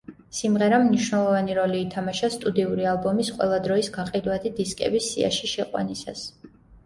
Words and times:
სიმღერამ 0.35 0.83
მნიშვნელოვანი 0.85 1.57
როლი 1.57 1.81
ითამაშა 1.87 2.29
სტუდიური 2.37 2.87
ალბომის 2.93 3.29
ყველა 3.37 3.59
დროის 3.67 3.91
გაყიდვადი 3.99 4.53
დისკების 4.61 5.11
სიაში 5.13 5.51
შეყვანისას. 5.55 6.27